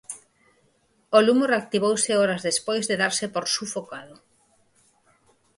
[1.17, 4.15] O lume reactivouse horas despois de darse por sufocado.